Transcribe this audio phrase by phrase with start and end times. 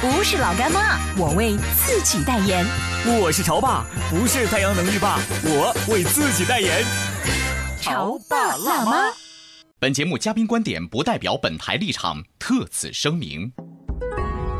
[0.00, 2.64] 不是老干妈，我为自己代言。
[3.20, 6.84] 我是潮爸，不是太阳能浴霸，我为自己代言。
[7.80, 9.10] 潮爸辣妈。
[9.80, 13.52] 本节目嘉宾观点不代表本台立场，特此声明。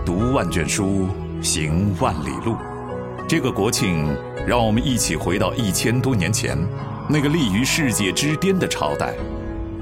[0.04, 1.08] 读万卷书，
[1.40, 2.56] 行万里路。
[3.28, 4.12] 这个国庆，
[4.44, 6.58] 让我们一起回到一千多年前，
[7.08, 9.14] 那个立于世界之巅的朝代，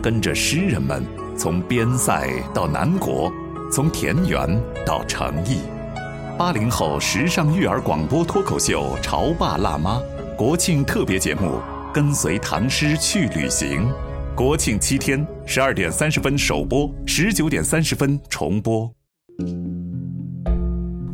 [0.03, 1.03] 跟着诗人们
[1.35, 3.33] 从边塞到南国，
[3.71, 5.61] 从田园到诚意。
[6.39, 9.99] 八零后时尚育儿广播脱口秀《潮爸辣妈》
[10.37, 11.61] 国庆特别节目，
[11.93, 13.91] 跟随唐诗去旅行。
[14.35, 18.91] 国庆七天，十二点三十分首播，十九点三十分重播。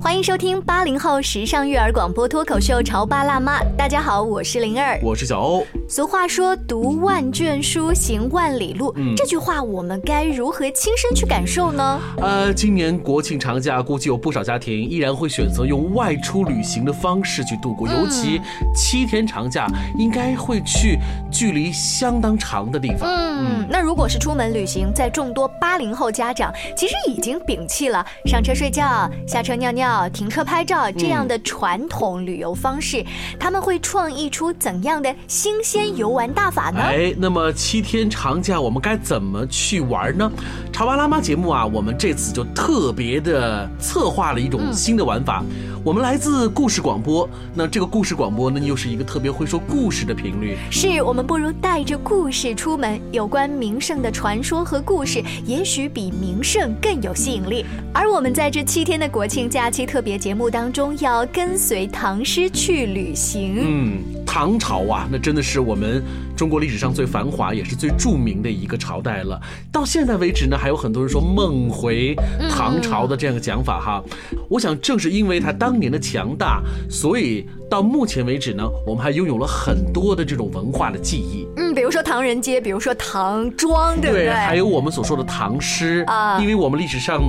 [0.03, 3.61] 欢迎收听八零后时尚育儿广播脱口秀《潮爸辣妈》。
[3.77, 5.65] 大家好，我是灵儿，我是小欧。
[5.89, 12.01] 俗话说“读万卷书，行万里路”，这句话我们该如何亲身去感受呢？
[12.21, 18.41] 呃，今年国庆长假，估计有不少家庭依然会选择用外出旅行的方式去度过，尤其
[18.75, 20.99] 七天长假，应该会去
[21.31, 23.09] 距离相当长的地方。
[23.09, 33.05] 嗯，那如果是出门旅行，在众多八零后家长其实已经摒弃了上车睡觉、下车尿尿、停车拍照这样的传统旅游方式，
[33.39, 35.83] 他们会创意出怎样的新鲜？
[35.97, 36.81] 游玩大法呢？
[36.81, 40.31] 哎，那么七天长假我们该怎么去玩呢？
[40.73, 45.43] 潮爸辣妈节目啊，我们这次就特别的策划了一种新的玩法。
[45.85, 50.57] 我们来自故事广播，那这个故事广播呢，又是一个特别会说故事的频率。
[50.71, 57.67] 是我们不如带着故事出门，有关名胜的传说和故事，也许比名胜更有吸引力。
[57.93, 63.57] 而我们在这七天的国庆假期特别节目当中，要跟随唐诗去旅行。
[63.61, 66.03] 嗯，唐朝啊，那真的是我们
[66.37, 69.41] 中国历史上最繁华也是最著名的一个朝代了。
[69.71, 72.15] 到现在为止呢，还有很多人说梦回
[72.51, 74.03] 唐朝的这样的讲法哈。
[74.49, 81.47] 我想正是因为它当年的强大，所以到目前为止呢，我们还拥有了很多的这种文化的记忆。
[81.73, 84.31] 嗯，比如说唐人街，比如说唐庄，对不对？
[84.31, 87.23] 还有我们所说的唐诗啊，因为我们历史上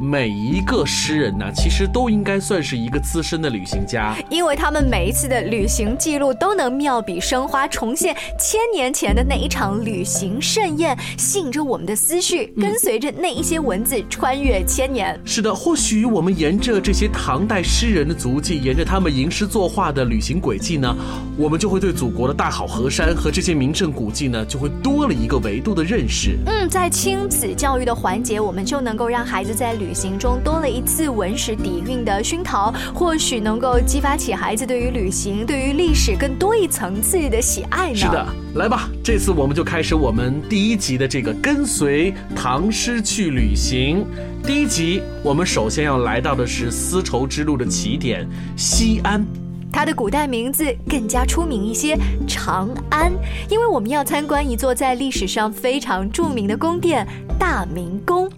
[0.00, 15.18] 每一个诗人呢，其实都应该算是一个资深的旅行家，因为他们每一次的旅行记录都能妙笔生花，重现千年前的那一场旅行盛宴，吸引着我们的思绪，跟随着那一些文字穿越千年。
[15.24, 20.94] 是的，或许我们沿着这些唐代诗人的足迹，沿着他们吟诗作画的旅行轨迹呢，
[21.36, 26.38] 我们就会对祖国的大好河山和这些名胜古迹呢，就会多了一个维度的认识。
[26.46, 37.96] 嗯，在亲子教育的环节，我们就能够让孩子在旅行中多了一次文史底蕴的熏陶，或许能够激发起孩子对于旅行、对于历史更多一层次的喜爱呢。
[37.96, 44.04] 是的，来吧，这次我们就开始我们第一集的这个跟随唐诗去旅行。
[44.44, 48.26] 第一集，我们首先要来到的是丝绸之路的起点
[48.56, 49.26] 西安。
[49.72, 51.96] 它的古代名字更加出名一些，
[52.26, 53.12] 长安，
[53.48, 57.06] 因为我们要参观一座在历史上非常著名的宫殿——
[57.38, 58.28] 大明宫。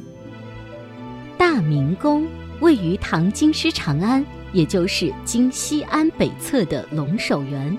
[1.38, 2.26] 大明宫
[2.60, 7.76] 位于唐京师长安，也就是今西安北侧的龙首原，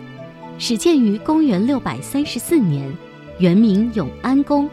[0.57, 2.91] 始建于公元六百三十四年，
[3.38, 4.67] 原名永安宫，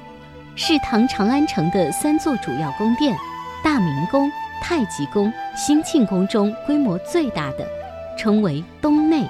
[0.55, 3.15] 是唐长安城的三座主要宫殿，
[3.63, 4.31] 大明宫、
[4.63, 7.78] 太极宫、兴庆宫中规模最大的。
[8.19, 9.25] 称为东内，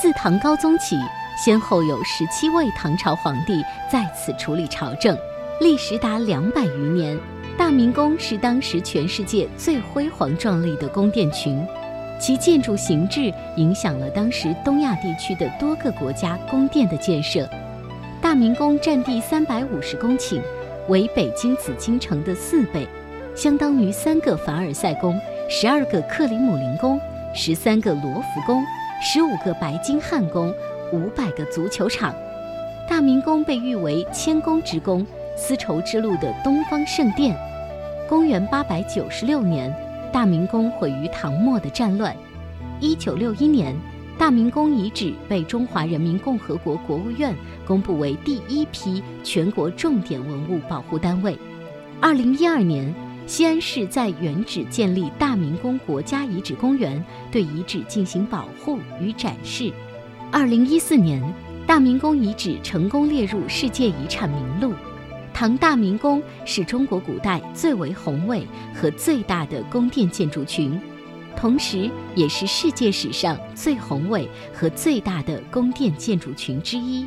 [0.00, 0.96] 自唐高宗起，
[1.42, 5.16] 先后有十七位唐朝皇帝在此处理朝政，
[5.58, 7.18] 历时达两百余年。
[7.56, 11.66] 大明宫是当时全世界最辉煌壮丽的宫殿群，
[12.18, 17.48] 其建筑形制影响了当时东亚地区的多个国家宫殿的建设。
[18.20, 20.40] 大明宫占地三百五十公顷，
[20.88, 22.86] 为北京紫禁城的四倍，
[23.34, 25.18] 相当于三个凡尔赛宫，
[25.48, 27.00] 十二个克里姆林宫。
[27.32, 28.64] 十三个罗浮宫，
[29.00, 30.52] 十五个白金汉宫，
[30.92, 32.12] 五百个足球场。
[32.88, 35.06] 大明宫被誉为千宫之宫、
[35.36, 37.36] 丝绸之路的东方圣殿。
[38.08, 39.72] 公元八百九十六年，
[40.12, 42.14] 大明宫毁于唐末的战乱。
[42.80, 43.76] 一九六一年，
[44.18, 47.32] 大明宫遗址被中华人民共和国国务院
[47.64, 51.38] 公布为第一批全国重点文物保护单位。
[52.00, 52.92] 二零一二年，
[53.26, 59.72] 西安市在原址建立大明宫国家遗址公园，对遗址进行保护与展示。
[60.32, 61.22] 二零一四年，
[61.66, 64.74] 大明宫遗址成功列入世界遗产名录。
[65.32, 68.44] 唐大明宫是中国古代最为宏伟
[68.74, 70.78] 和最大的宫殿建筑群。
[71.36, 77.06] 同时，也是世界史上最宏伟和最大的宫殿建筑群之一。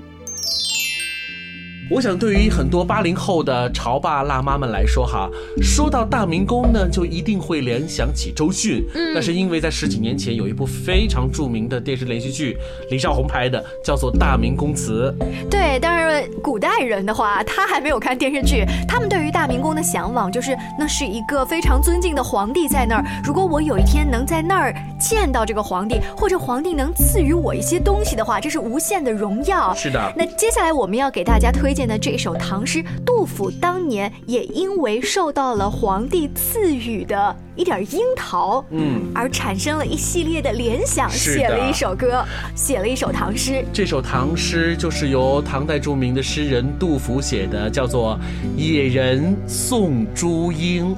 [1.90, 5.30] 我想，对于很多八零后的潮爸辣妈们来说，哈，
[5.62, 8.84] 说到大明宫呢，就一定会联想起周迅。
[8.96, 12.58] 嗯，那是因为在十几年前有一部非常著名的电视连续剧，
[12.90, 15.14] 李少红拍的，叫做《大明宫词》。
[15.50, 23.04] 对，当然是古代人的话，他还没有看电视剧，他们对于大明宫的向往就是那是一个非常尊敬的皇帝在那儿。
[23.22, 29.74] 如果我有一天能在那儿见到这个皇帝，或者皇帝能赐予我一些东西的话，这是无限的荣耀。
[29.76, 30.14] 是的。
[30.16, 31.74] 那接下来我们要给大家推。
[31.74, 43.64] 荐的这首唐诗，杜甫当年也因为受到了皇帝赐予的一点樱桃，嗯，而产生了一系列的联想，写了一首歌，写了一首唐诗。
[43.72, 48.20] 这首唐诗就是由唐代著名的诗人杜甫写的，叫做
[48.58, 50.96] 《野人送朱樱》。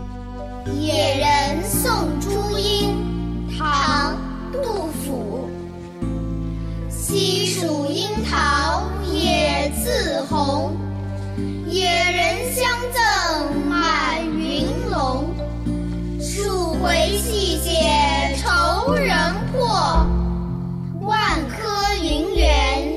[0.80, 2.96] 野人送朱樱，
[3.58, 4.14] 唐·
[4.52, 5.50] 杜甫。
[6.90, 8.84] 西蜀樱桃。
[9.14, 10.76] 野自红，
[11.70, 15.35] 野人相赠满云笼。
[16.36, 19.16] 数回细解愁人
[19.54, 20.06] 破，
[21.00, 22.95] 万颗云缘。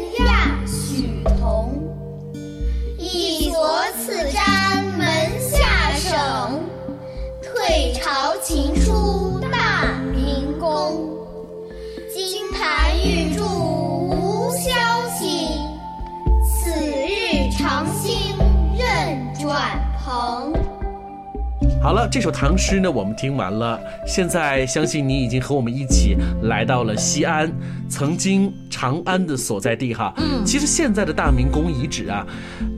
[21.88, 23.81] 好了，这首唐诗呢，我们听完了。
[24.06, 27.50] 现在相信你已经和我们一起来到了西安，
[27.88, 30.12] 曾经长安的所在地哈。
[30.17, 32.26] 嗯，其实现在的大明宫遗址啊，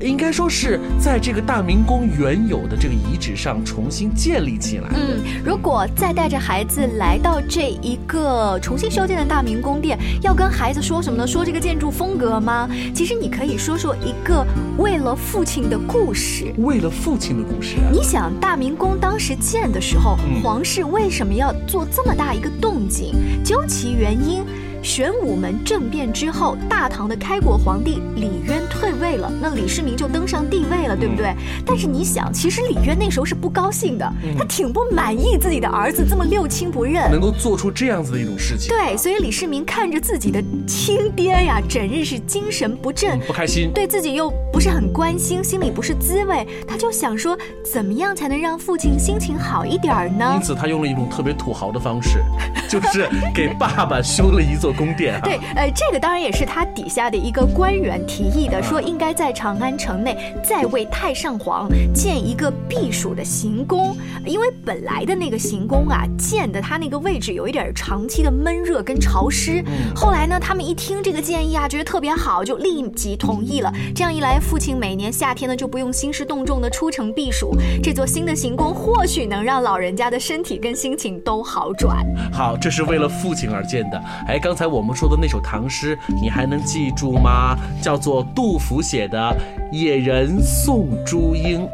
[0.00, 4.88] 应该说是在这个大明宫原有的这个遗址上重新建立起来。
[4.94, 11.26] 嗯，如果再带着孩子来到这一个重新修建的大明宫殿，要跟孩子说什么呢？
[11.26, 12.68] 说这个建筑风格吗？
[12.94, 14.46] 其实你可以说说一个
[14.78, 16.52] 为了父亲的故事。
[16.58, 18.98] 为了父亲的故事，你想大明宫。
[19.00, 23.14] 当时建的时候，皇室为什么要做这么大一个动静？
[23.44, 24.44] 究其原因。
[24.82, 31.34] 玄武门政变之后，大唐的开国皇帝李渊退位了，那李世民就登上帝位了，对不对？
[31.66, 38.68] 但是你想，其实李渊那时候是不高兴的，他挺不满意自己的儿子这么六亲不认，能够做出这样子的一种事情。
[38.74, 47.36] 对，所以李世民看着自己的亲爹呀，整日是精神不振，不开心，对自己又不是很关心，心里不是滋味，他就想说，
[47.70, 50.32] 怎么样才能让父亲心情好一点呢？
[50.36, 52.22] 因此，他用了一种特别土豪的方式，
[52.68, 54.69] 就是给爸爸修了一座。
[54.72, 69.62] 宫殿对，呃，这个当然也是他底下的一个官员提议的，说应该在长安城内再为太上皇建一个避暑的行宫，因为本来的那个行宫啊，建的它那个位置有一点长期的闷热跟潮湿。
[69.94, 73.72] 后来呢，他们一听这个建议啊，觉得特别好，就立即同意了。
[73.94, 82.06] 这样一来，父亲每年夏天呢就不用兴师动众的出城避暑，这座新的行宫或许能让老人家的身体跟心情都好转。
[82.32, 84.00] 好，这是为了父亲而建的。
[84.26, 84.59] 哎，刚才。
[84.60, 87.56] 才我们说的那首唐诗，你还能记住吗？
[87.80, 89.34] 叫做杜甫写的
[89.72, 91.66] 《野人送朱鹰》。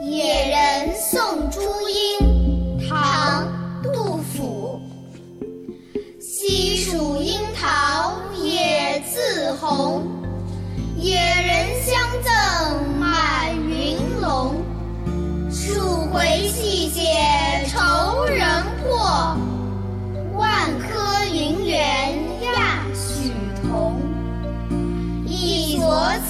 [0.00, 1.60] 野人送朱
[2.20, 3.48] 鹰，唐·
[3.92, 4.80] 杜甫。
[6.20, 10.06] 西蜀樱桃野自红，
[10.96, 13.56] 野人相赠满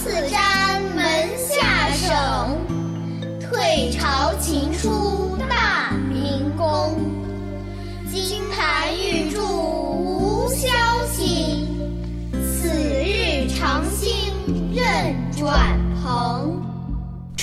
[0.05, 0.44] 所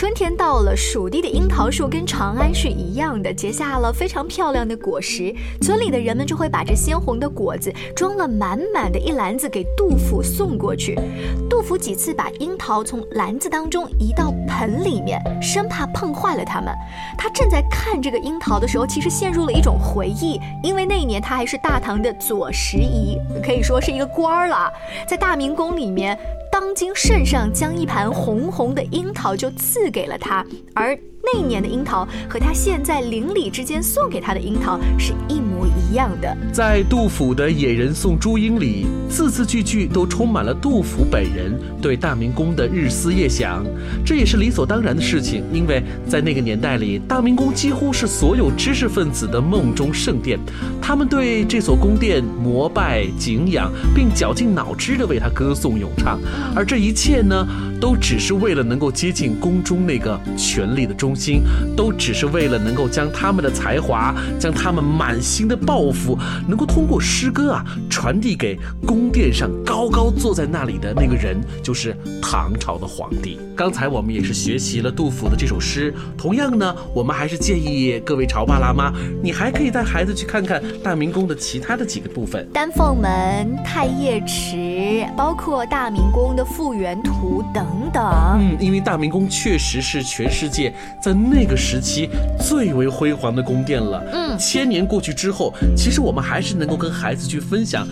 [0.02, 5.32] 春天到了，蜀地的樱桃树跟长安是一样的，结下了非常漂亮的果实。
[5.62, 11.00] 村里的人们就会把这鲜红的果子装了满满的一篮子给杜甫送过去。
[11.48, 16.74] 杜甫几次把樱桃从篮子当中移到盆里面，生怕碰坏了它们。
[17.16, 24.74] 他正在看这个樱桃的时候，其实陷入了一种回忆，因为那一年他还是大唐的左拾遗，可以说是一个官儿了，
[25.08, 26.18] 在大明宫里面。
[26.62, 36.36] 当今圣上将一盘红红的樱桃就赐给了他，而那年的樱桃和他现在邻里之间送给他的樱桃是一模一样的。
[36.52, 43.64] 在杜甫的《野人送朱缨》里，字字句句都充满了杜甫本人对大明宫的日思夜想，
[44.04, 50.40] 这也是理所当然的事情，因为在那个年代里，大明宫几乎是所有知识分子的梦中圣殿，
[50.82, 56.20] 他们对这所宫殿膜拜敬仰，并绞尽脑汁地为他歌颂咏唱。
[56.56, 57.48] 而这一切呢，
[57.82, 61.44] 都只是为了能够接近宫中那个权力的中心，
[61.76, 73.38] 都只是为了能够将他们的才华，将他们满心的抱负，能够通过诗歌啊，传递给宫殿上高高坐在那里的那个人，就是唐朝的皇帝。
[73.58, 86.22] 刚才我们也是学习了杜甫的这首诗，同样呢，我们还是建议各位潮爸辣妈，你还可以带孩子去看看大明宫的其他的几个部分，丹凤门、太液池，包括大明宫。
[86.32, 88.04] 的复原图等等等，
[88.38, 92.10] 嗯，因为大明宫确实是全世界在那个时期
[92.40, 94.04] 最为辉煌的宫殿了。
[94.12, 97.88] 嗯，千年过去之后，其实我们还是能够跟孩子去分享。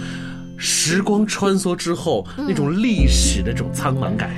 [0.57, 4.29] 时光穿梭之后，那种历史的这种苍茫感。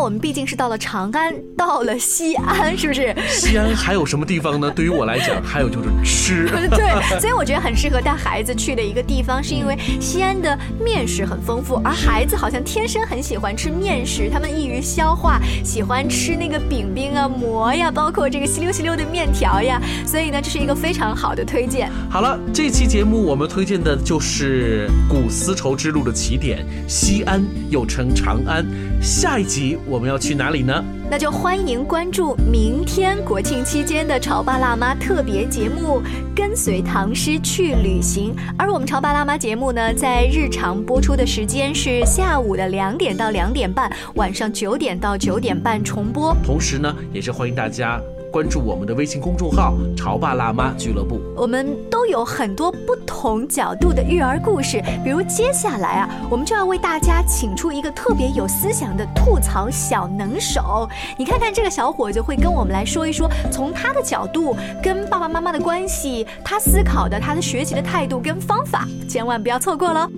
[0.00, 3.14] 我们毕竟是到了长安，到了西安，是不是？
[3.28, 4.70] 西安还有什么地方呢？
[4.74, 6.48] 对于我来讲，还有就是吃。
[6.70, 19.80] 对，所以我觉得很适合带孩子去的一个地方，是因为西安的面食很丰富，而孩子好像天生很喜欢吃面食，他们易于消化，喜欢吃那个饼饼啊、馍呀，包括这个稀溜稀溜的面条呀。
[20.04, 21.90] 所以呢，这是一个非常好的推荐。
[22.08, 25.54] 好了，这期节目我们推荐的就是古丝。
[25.60, 28.64] 绸之路的起点，西安又称长安。
[29.00, 30.84] 下一集我们要去哪里呢？
[31.10, 36.02] 那就欢迎关注明天国庆期间的《潮爸辣妈》特别节目，
[36.36, 38.36] 跟随唐诗去旅行。
[38.58, 46.36] 而我们《潮爸辣妈》节目呢，在日常播出的时间是下午的两点到两点半，晚上九点到九点半重播。
[46.44, 47.98] 同时呢，也是欢迎大家。
[48.30, 54.80] 关注我们的微信公众号“潮爸辣妈俱乐部”，我们都有很多不同角度的育儿故事。
[55.02, 60.88] 比如接下来啊，我们就要为大家请出一个特别有思想的吐槽小能手。
[61.18, 70.08] 你看看这个小伙子会跟我们来说一说，从他的角度跟爸爸妈妈的关系，他思考的，他的学习的态度跟方法，千万不要错过了。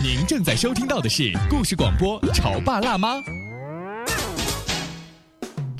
[0.00, 3.16] 您正在收听到的是故事广播《潮爸辣妈》。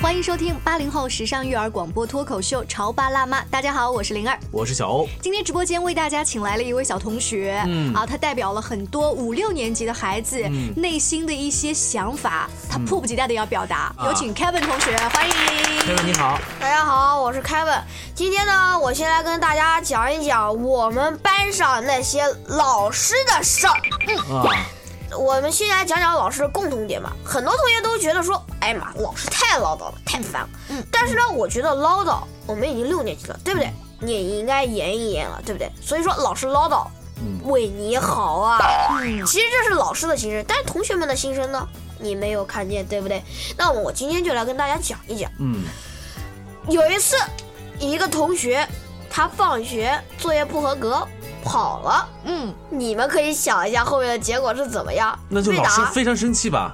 [0.00, 3.40] 欢迎收听八零后时尚育儿广播脱口秀《潮爸辣妈》。
[3.50, 5.08] 大家好，我是灵儿，我是小欧。
[5.20, 10.40] 今天直播间为大家请来了一位小同学，嗯啊，他代表了很多五六年级的孩子
[10.76, 13.92] 内心的一些想法，他迫不及待的要表达。
[14.04, 15.34] 有请 Kevin 同学，欢迎。
[15.80, 17.82] Kevin 你好，大家好，我是 Kevin。
[18.14, 23.74] 今天呢，我先来跟大家讲一讲我们班上那些老师的事儿。
[24.06, 24.77] 嗯啊。
[25.16, 27.12] 我们先来讲讲老师的共同点吧。
[27.24, 30.48] 很多同学都觉得说，哎妈，老师太唠叨了，太烦了。
[30.68, 33.72] 嗯，但是呢，我觉得唠叨，我们已经六年级了，对不对？
[34.00, 35.70] 你也应该严一严了，对不对？
[35.80, 36.86] 所以说，老师唠叨，
[37.44, 38.58] 为你好啊。
[39.00, 41.66] 嗯，其实这是老师的心声，但是同学们的心声呢，
[41.98, 43.22] 你没有看见，对不对？
[43.56, 45.30] 那我今天就来跟大家讲一讲。
[45.38, 45.64] 嗯，
[46.68, 47.16] 有一次，
[47.78, 48.68] 一个同学
[49.10, 51.06] 他放学作业不合格。
[51.48, 55.18] 跑了，嗯，你们可以想一下后面的结果是怎么样？
[55.28, 56.72] 那就老师非常生气吧？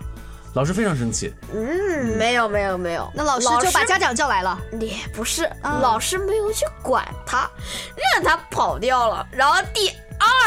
[0.55, 1.33] 老师非常生气。
[1.53, 4.59] 嗯，没有没有没有，那老师就把家长叫来了。
[4.81, 7.49] 也不是，老师没有去管他，
[8.15, 9.27] 让他跑掉了。
[9.33, 9.91] 然后第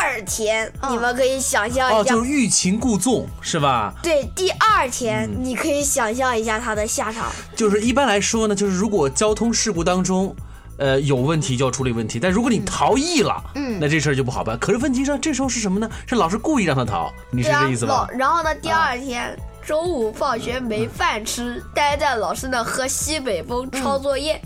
[0.01, 3.93] 二天，你们可以想象哦，一下，就是欲擒故纵是吧？
[4.01, 7.25] 对，第二天你可以想象一下他的下场。
[7.53, 10.33] 就是一般来说呢，就是如果交通事故当中，
[10.77, 14.57] 呃，有问题就要处理问题，但如果你逃逸了，嗯，那这事儿就不好办。
[14.59, 15.89] 可是问题上这时候是什么呢？
[16.05, 18.17] 是老师故意让他逃，你是这意思吧老？
[18.17, 19.37] 然后呢，第二天。
[19.67, 24.41] 中午放学没饭吃，待在老师那喝西北风抄作业，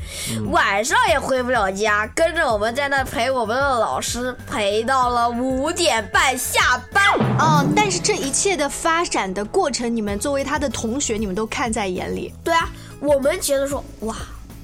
[0.49, 7.03] 晚上也回不了家，跟着我们在那陪我们的老师，陪到了五点半下班。
[7.37, 12.33] 哦，但是这一切的发展的过程，你们作为他的同学，你们都看在眼里。
[12.43, 12.67] 对啊，
[12.99, 14.15] 我们觉得说，哇，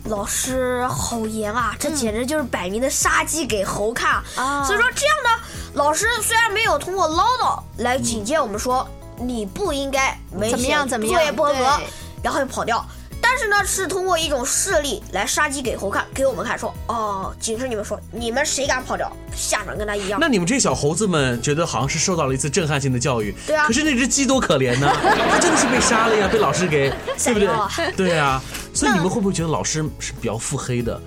[0.10, 4.22] 老师好严啊，这简直就是摆明的杀鸡给猴看。
[4.36, 4.64] 啊。
[4.64, 8.88] 所以说这样呢，老师虽然没有通过唠叨来警戒我们说
[9.18, 11.16] 你不应该没怎么样写怎么样？
[11.16, 11.80] 作业不合格，
[12.24, 12.86] 然后就跑掉。
[13.20, 20.20] 但是呢，是通过一种势力来杀鸡给猴看，给我们看说，哦，警示你们说，你们谁敢跑掉，下场跟他一样。
[20.22, 23.66] 那你们这些小猴子们觉得好像是受到了一次震撼性的教育，对啊。
[23.66, 24.88] 可是那只鸡多可怜呢，
[25.32, 27.92] 它真的是被杀了呀，被老师给， 对不对？
[27.98, 28.42] 对啊，
[28.78, 31.02] 所以你们会不会觉得老师是比较腹黑的，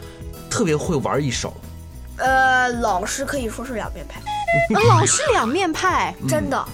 [0.50, 1.54] 特别会玩一手？
[2.16, 4.20] 呃，老师可以说是两面派，
[4.74, 6.64] 呃老师两面派，真的。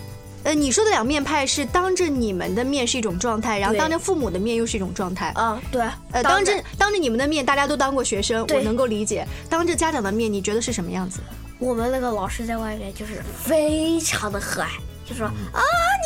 [0.45, 5.35] 呃，你说的两面派是当着你们的面是一种状态，然后当着父母的面又是一种状态。
[5.37, 5.83] 嗯，对。
[6.13, 9.27] 呃，当着当着你们的面，大家都当过学生，我能够理解。
[9.51, 11.21] 当着家长的面，你觉得是什么样子？
[11.59, 14.67] 我们那个老师在外面就是非常的和蔼，
[15.09, 15.33] 就说、啊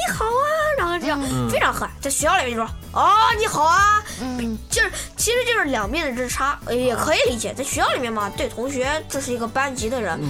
[0.06, 0.46] 你好啊，
[0.78, 7.54] 然后这样、非常和蔼，在学校里面就说啊你好啊，嗯，就是其实就是两面的之差，呃也可以理解。
[7.54, 10.20] 在学校里面嘛，对同学这是一个班级的人，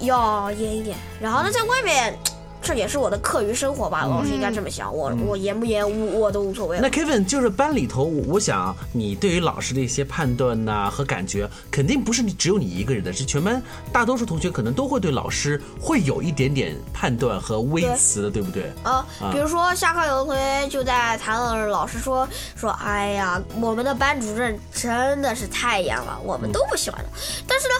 [0.00, 0.96] 要严一点。
[1.20, 2.18] 然后呢，在外面。
[2.60, 4.94] 这也是我的课余生活吧，老师应该这么想。
[4.94, 6.78] 我我严不严，我我都无所谓。
[6.80, 13.62] 那 Kevin 就是班里头，我我想啊，你对于老师的一些判断呐、和感觉，肯定不是你只有你一个人的，是全班
[13.92, 18.70] 大多数同学可能都会对老师会有一点点判断和微词的，对不对？
[18.82, 27.18] 啊，比如说下课有的同学就在谈论老师说说，哎呀，我们的班主任真的是太严了，我们都不喜欢他。
[27.46, 27.74] 但是呢，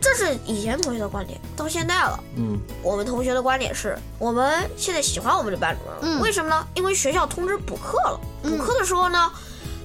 [0.00, 6.66] 这是以前同学的观点，到现在了，嗯，我们同学的观点是，我们现在喜欢我们的班主任了，为什么呢？
[6.74, 9.30] 因为学校通知补课了，补课的时候呢，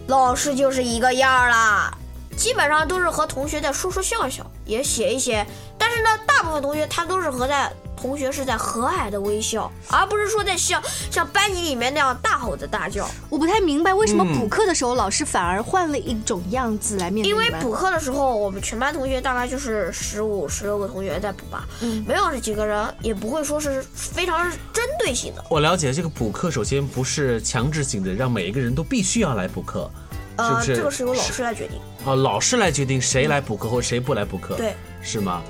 [0.08, 1.94] 老师就是一个样儿啦。
[2.38, 5.46] 基本上都是和同学在说说笑笑，也写一写，
[5.78, 7.72] 但是呢，大部分同学他都是和在
[8.06, 13.10] 同学是在和蔼的微笑，而不是说在像像班级里面那样大吼的大叫。
[13.30, 25.44] 我不太明白为什么嗯补课的时候，老师反而换了一种样子来面对因为补课的时候，我们全班同学大概就是十五、十六个同学在补吧，嗯没有这几个人，也不会说是非常针对性的。
[25.50, 29.90] 我了解这个补课，首先不是强制性的，让每一个人都必须要来补课，
[30.38, 30.76] 是呃，不是？
[30.76, 31.80] 这个是由老师来决定。
[32.06, 35.42] 啊，老师来决定谁来补课或谁不来补课，对，是吗？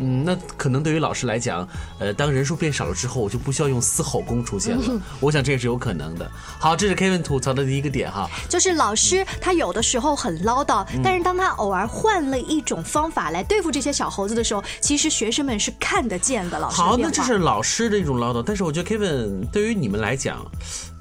[0.00, 5.00] 嗯，那可能对于老师来讲，呃，当人数变少了之后，我就不需要用嘶吼功出现了。
[5.20, 6.30] 我想这也是有可能的。
[6.58, 8.28] 好，这是 Kevin 吐槽的第一个点哈。
[8.48, 16.58] 就是老师他有的时候很唠叨，嗯但是当他偶尔换了一种方法来对付这些小猴子的时候，其实学生们是看得见的。
[16.58, 20.44] 老师好，那这是老师的一种唠叨，但是我觉得 Kevin 对于你们来讲，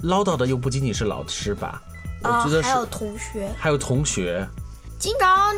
[0.04, 1.82] 唠叨的又不仅仅是老师吧？
[2.22, 4.46] 我啊觉得，是、还有同学，还有同学，
[5.00, 5.56] 经常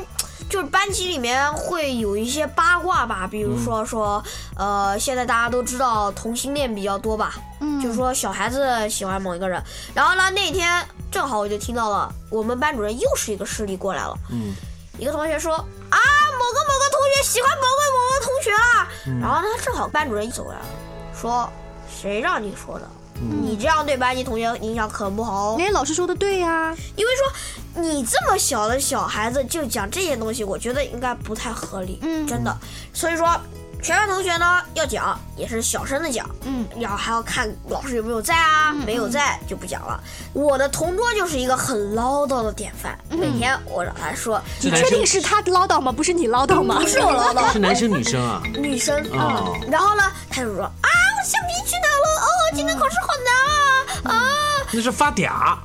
[0.50, 4.24] 就是班级里面会有一些八卦吧，比如说说，
[4.58, 9.62] 呃，现在大家都知道同性恋比较多吧，嗯，就是说小孩子喜欢某一个人，
[9.94, 14.54] 然后呢那天正好我就听到了我们班主任又是一个势力过来了，嗯，
[14.98, 15.98] 一个同学说啊
[16.40, 18.88] 某个某个同学喜欢某个某个同学啊，
[19.22, 20.66] 然后呢正好班主任走过来了，
[21.16, 21.50] 说
[21.90, 22.90] 谁让你说的？
[23.30, 25.58] 你这样对班级同学影响可不好哦。
[25.60, 32.56] 哎，老师说的对呀、因为说你这么小的小孩子就讲这些东西，我觉得应该不太合理，嗯真的。
[32.94, 33.40] 所以说，
[33.82, 40.02] 全班同学呢要讲，也是小声的讲，嗯，然后还要看老师有没有在啊，没有在就不讲了。
[40.34, 45.92] 我的同桌就是一个很唠叨的典范，每天我找他说，你确定是他唠叨吗？
[45.92, 46.80] 不是你唠叨吗？
[46.80, 48.42] 不是我唠叨是，男生女生啊？
[48.54, 51.88] 女生啊、哦然后呢，他就说啊，我橡皮去哪
[52.54, 54.68] 今天考试好难啊啊！
[54.72, 55.58] 那是发嗲。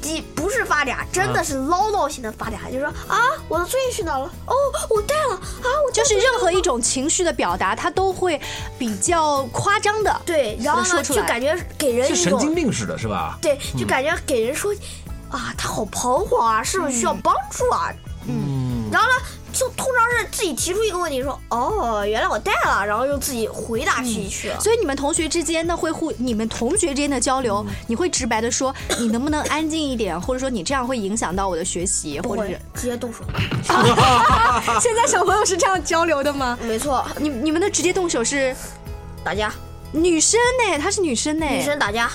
[0.00, 4.24] 既不是发嗲，真的是唠叨型的发嗲，就说啊，我的作业去哪了？
[4.46, 4.54] 哦，
[4.90, 8.40] 我带了啊，我就是任何一种情绪的表达，他都会
[8.76, 10.20] 比较夸张的。
[10.26, 13.38] 对，然后呢，就感觉给人是神一种经病似的，是吧？
[13.40, 14.74] 对，就感觉给人说
[15.30, 17.92] 啊，他好彷徨啊，是不是需要帮助啊？
[18.26, 19.14] 嗯，然后呢，
[19.52, 24.58] 就通常是自己提出一个问题，说哦，原来我带了，然后又自己回答去去了。
[24.58, 33.24] 所以你们同学之间呢会互，你们同学之间的交流，你会直白的说，你能不能安静一点，或者说你这样会影响到我的学习，或者是直接动手。
[34.80, 36.58] 现在小朋友是这样交流的吗？
[36.62, 38.56] 没错，你你们的直接动手是
[39.22, 39.52] 打架，
[39.92, 40.78] 女生呢？
[40.78, 41.46] 她是女生呢？
[41.46, 42.10] 女生打架。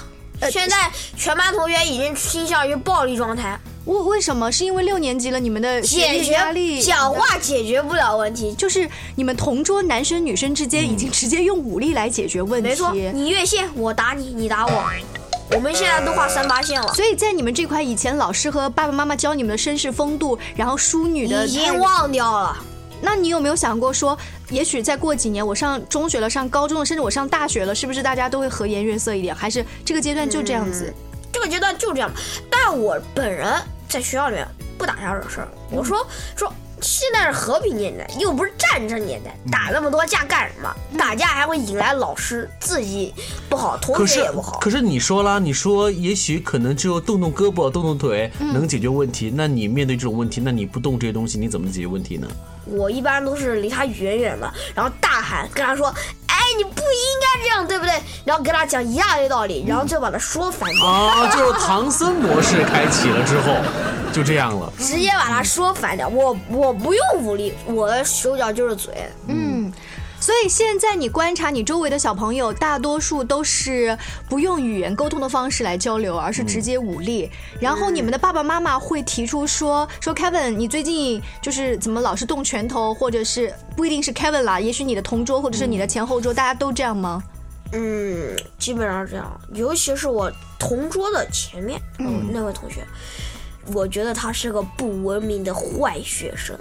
[0.51, 3.59] 现在全班同学已经倾向于暴力状态。
[3.87, 4.51] 为为什么？
[4.51, 12.69] 是因为六年级了，你们的解决压力，讲话解决不了问题，就是你们同桌男生女生之间已经直接用武力来解决问题。
[12.69, 14.83] 没错，你越线，我打你，你打我。
[15.55, 16.93] 我们现在都画三八线了。
[16.93, 22.57] 所以在你们这块，以前老师和爸爸妈妈教你们的绅士风度，然后淑女的，已经忘掉了。
[22.99, 24.17] 那你有没有想过说，
[24.49, 29.33] 也许再过几年，我上中学了，上高中了，甚至我上大学了，是不是大家都会和颜悦色一点？
[29.33, 30.93] 还是这个阶段就这样子？
[31.31, 32.11] 这个阶段就这样。
[32.49, 33.53] 但我本人
[33.89, 34.47] 在学校里面
[34.77, 35.47] 不打架惹事儿。
[35.71, 36.51] 我说说。
[36.79, 40.71] 现在是和平年代，又不是战争年代，打那么多架干什么？
[40.95, 43.11] 打架还会引来老师，自己
[43.49, 44.59] 不好，同学也不好。
[44.59, 49.33] 可是你说了，你说也许可能只有动动胳膊、动动腿能解决问题。
[49.35, 52.27] 那你面对这种问题，那你不动这些东西，你怎么解决问题呢？
[52.69, 55.87] 我一般都是离他远远的，然后大喊跟他说
[56.27, 57.93] ：“哎，你不应该这样，对不对？”
[58.25, 60.69] 然后跟他讲一大堆道理，然后就把他说反。
[60.83, 63.55] 啊，就是唐僧模式开启了之后。
[64.13, 66.07] 就这样了，直接把他说反掉。
[66.07, 68.91] 我我不用武力，我的手脚就是嘴。
[69.27, 69.46] 嗯，
[70.19, 77.29] 所以现在你观察你周围的小朋友，大多数都是不用语言沟通的方式来交流，而是直接武力。
[77.59, 87.23] 然后你们的爸爸妈妈会提出说说 Kevin，你最近就是怎么老是动拳头，或者是不一定是 Kevin 啦，也许你的同桌或者是你的前后桌，大家都这样吗？
[87.73, 91.79] 嗯，基本上是这样，尤其是我同桌的前面
[92.31, 92.85] 那位同学。
[93.73, 96.57] 我觉得他是个不文明的坏学生，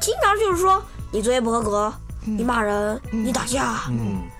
[0.00, 1.94] 经常就是说你作业不合格，
[2.24, 3.82] 你骂人，你打架，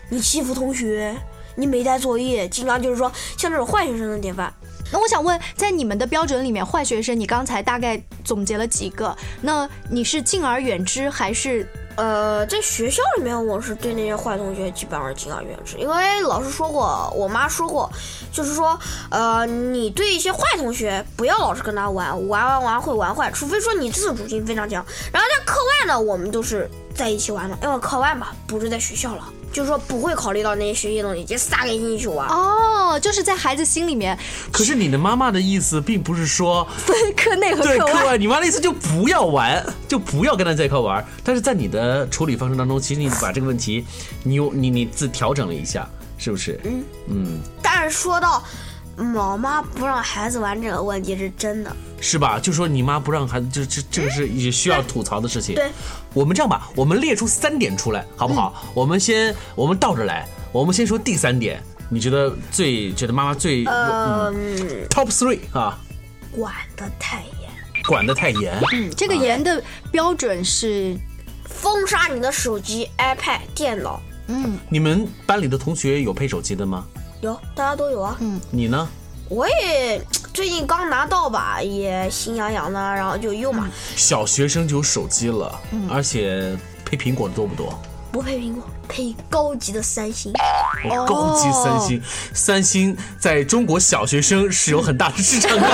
[0.09, 1.16] 你欺负同学，
[1.57, 4.53] 你没带作业，经常就是说像这种坏学生的典范。
[4.92, 9.16] 那我想问，在你们的标准里面，坏学生你刚才大概总结了几个？
[9.40, 11.66] 那你是敬而远之还是？
[11.96, 17.90] 呃，在学校里面，我是对那些坏同学基本上敬而远之，因为老师说过，我妈说过，
[18.33, 18.78] 就是说，
[19.11, 24.85] 呃，你对一些坏同学不要老是跟他玩，玩玩玩会玩坏，除非说你自主性非常强。
[25.12, 29.28] 然后在课外呢，我们都是在一起玩的，因为课外嘛，不是在学校了。
[29.52, 32.26] 就是说不会考虑到那些学习东西，就撒给你去玩。
[32.28, 34.18] 哦，就是在孩子心里面。
[34.50, 41.04] 可是你的妈妈的意思并不是说分课内和课外，你妈的意思就不要玩，就不要跟他在一块玩。
[41.22, 43.84] 但是在你的处理方式当中，其实你把这个问题，
[44.24, 45.88] 你有你你自调整了一下，
[46.18, 46.58] 是不是？
[46.64, 47.40] 嗯嗯。
[47.62, 48.42] 但是说到。
[49.14, 52.38] 老妈不让孩子玩这个问题是真的，是吧？
[52.38, 55.54] 就说你妈不让孩子，这这这个是也需要吐槽的事情。
[55.54, 55.70] 对，
[56.14, 58.70] 我们这样吧，我们列出三点出来，好不好？
[58.75, 64.35] 我们先，我们倒着来，我们先说第三点，你觉得最觉得妈妈最嗯
[64.88, 65.79] top three 啊？
[66.31, 67.51] 管得太严，
[67.87, 68.59] 管得太严。
[68.72, 70.96] 嗯，这个严的标准是
[71.44, 74.01] 封杀你的手机、iPad、电脑。
[74.29, 76.87] 嗯，你们班里的同学有配手机的吗？
[77.20, 78.16] 有，大家都有啊。
[78.20, 78.88] 嗯，你呢？
[79.29, 80.01] 我也
[80.33, 83.68] 最近刚拿到吧，也心痒痒的，然后就用嘛。
[83.97, 87.79] 小学生就有手机了，而且配苹果的多不多？
[88.11, 90.33] 不配苹果，配高级的三星。
[91.07, 92.03] 高级三星，
[92.35, 95.66] 三星在中国小学生是有很大的市场的。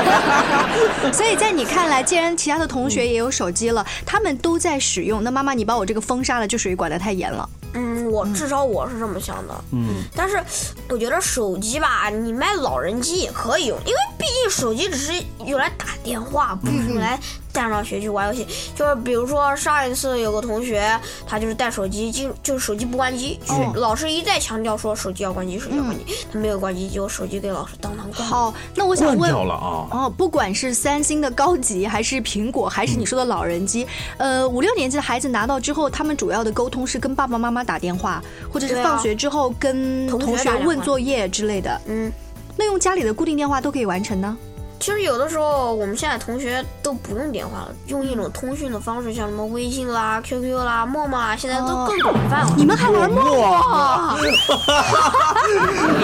[1.12, 7.48] 所以在你看来，既然其他的同学也有手机了，他们都在使用，那妈妈你把我这个封杀了，就属于管得太严了。
[7.74, 9.54] 嗯，我至少我是这么想的。
[9.72, 10.42] 嗯，但是
[10.88, 15.12] 我觉得手机吧，你卖老人机也可以用，因为毕竟手机只是
[15.44, 17.18] 用来打电话，不是用来
[17.52, 18.46] 带上学去玩游戏。
[18.74, 23.38] 就是比如说上一次有个同学，他就是带手机进，就是手机不关机，
[23.74, 28.26] 老师一再强调说手机要关机，手机要关机，他没有关机，结果手机给老师当堂关。
[28.26, 37.57] 好，那我想问，了啊，哦，不管是三星的高级，还是苹果，还是你说的老人机，呃，五六年级的孩子拿到之后，他们主要的沟通是跟爸爸妈妈。
[37.62, 41.80] 打电话，或者是放学之后跟同学问作业之类的。
[41.86, 42.12] 嗯，
[42.56, 44.36] 那用家里的固定电话都可以完成呢。
[44.80, 52.54] 其实有的时候，我们现在同学都不用电话了，用一种通讯的方式，像什么微信啦、QQ 啦、陌陌啊，现在都更广泛了。
[52.56, 53.34] 你们还玩陌陌？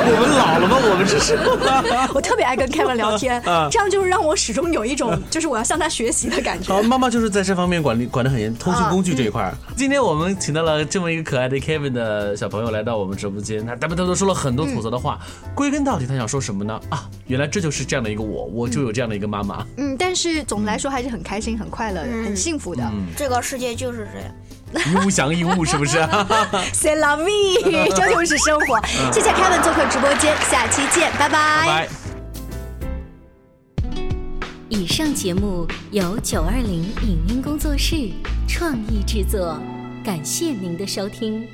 [0.06, 0.76] 我们老了吗？
[0.90, 1.38] 我们这是。
[2.12, 6.74] 我特别爱跟 Kevin 聊天， 这样就是让我始终有一种就是我要向他学习的感觉。
[6.74, 9.52] 好，妈妈就是在这方面管理管得很严，通讯工具这一块。
[9.76, 15.18] 今天我们请到了这么一个可爱的 Kevin 的小朋友来到我们直播间，他他们都说了很多吐槽的话，
[15.54, 16.80] 归根到底他想说什么呢？
[16.90, 17.04] 啊。
[17.26, 19.66] 原来这就是这样的一个我，我就有这样的一个妈妈。
[19.78, 22.82] 嗯，但是总的来说还是很开心、很快乐、很幸福的。
[23.16, 24.30] 这个世界就是这样。
[24.92, 25.98] 一物降一物，是不是？
[26.74, 28.78] C'est la vie， 这就是生活。
[29.12, 31.88] 谢谢凯文做客直播间，下期见，拜拜。
[34.68, 38.10] 以上节目由九二零影音工作室
[38.48, 39.58] 创意制作，
[40.04, 41.46] 感谢您的收听。